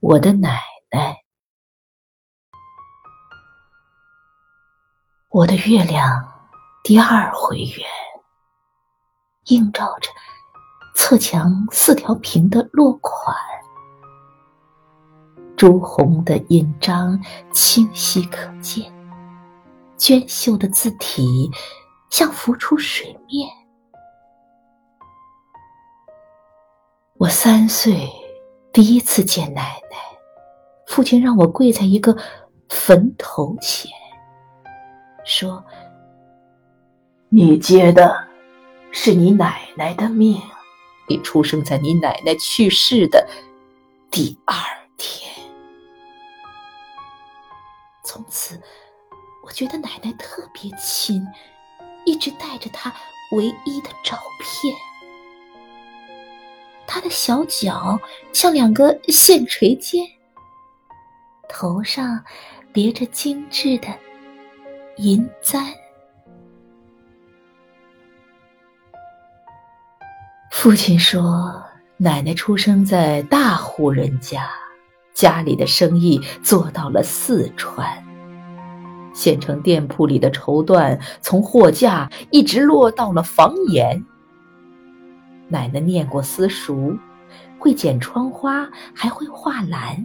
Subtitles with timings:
[0.00, 0.60] 我的奶
[0.92, 1.16] 奶。
[5.28, 6.08] 我的月亮
[6.84, 7.86] 第二回圆，
[9.46, 10.08] 映照着
[10.94, 13.36] 侧墙四条屏的落款，
[15.56, 17.20] 朱红的印章
[17.52, 18.92] 清晰可见，
[19.96, 21.50] 娟秀的字体
[22.08, 23.50] 像浮出水面。
[27.14, 28.08] 我三岁
[28.72, 29.96] 第一次见奶奶，
[30.86, 32.16] 父亲让我跪在一个
[32.68, 33.90] 坟头前。
[35.24, 35.64] 说
[37.28, 38.28] ：“你接的
[38.92, 40.40] 是你奶奶的命，
[41.08, 43.26] 你出生在你奶奶去世的
[44.10, 44.54] 第二
[44.96, 45.32] 天。
[48.04, 48.60] 从此，
[49.44, 51.22] 我觉得奶奶特别亲，
[52.06, 52.94] 一直带着她
[53.32, 54.74] 唯一的照片。
[56.88, 58.00] 他的小脚
[58.32, 60.04] 像两个线垂肩，
[61.46, 62.24] 头上
[62.72, 63.88] 别着精致的。”
[64.96, 65.62] 银簪。
[70.50, 71.62] 父亲说，
[71.98, 74.50] 奶奶出生在大户人家，
[75.14, 78.02] 家里的生意做到了四川，
[79.14, 84.04] 县城店铺里的绸缎从货架一直落到了房檐。
[85.48, 86.98] 奶奶念过私塾，
[87.58, 90.04] 会剪窗花，还会画兰，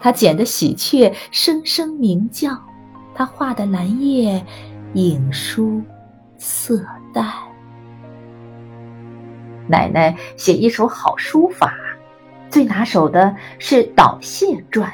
[0.00, 2.60] 她剪的喜鹊声声鸣叫。
[3.14, 4.44] 她画的兰叶，
[4.94, 5.82] 影疏
[6.36, 7.32] 色淡。
[9.66, 11.74] 奶奶写一手好书法，
[12.48, 14.90] 最拿手的是《导谢传》，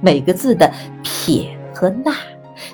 [0.00, 2.12] 每个字的撇和捺，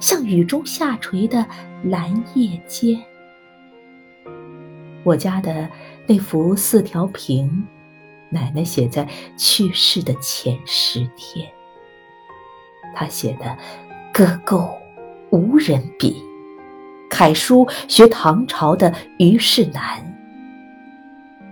[0.01, 1.47] 像雨中下垂的
[1.85, 2.99] 兰叶尖。
[5.03, 5.69] 我家的
[6.07, 7.67] 那幅四条屏，
[8.29, 11.51] 奶奶写在去世的前十天。
[12.95, 13.57] 她写的。
[14.13, 14.77] 歌构
[15.31, 16.21] 无人比，
[17.09, 20.05] 楷书学唐朝的虞世南。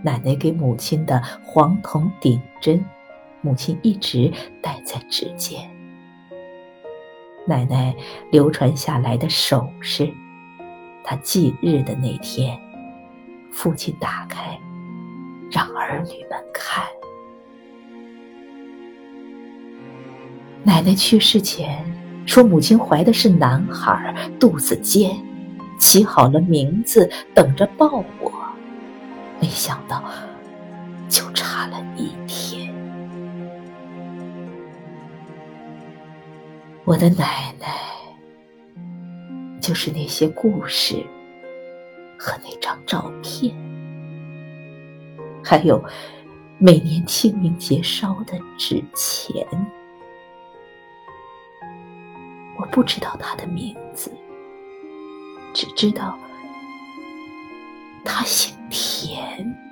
[0.03, 2.84] 奶奶给母亲的黄铜顶针，
[3.43, 4.31] 母亲一直
[4.61, 5.71] 戴在指尖。
[7.47, 7.94] 奶奶
[8.33, 10.12] 流传下来的首饰，
[11.05, 12.61] 她忌日的那天，
[13.53, 14.59] 父亲打开，
[15.51, 16.85] 让儿女们看。
[20.63, 21.85] 奶奶去世前。
[22.27, 25.17] 说母亲怀的是男孩，肚子尖，
[25.79, 28.31] 起好了名字，等着抱我。
[29.41, 30.05] 没想到，
[31.09, 32.71] 就差了一天。
[36.85, 37.67] 我的奶奶，
[39.59, 41.03] 就是那些故事
[42.28, 43.56] 和那张照片，
[45.43, 45.83] 还有
[46.59, 49.47] 每年清明节烧的纸钱。
[52.59, 54.12] 我不知道他的名字，
[55.55, 56.19] 只知道
[58.05, 59.68] 他姓田。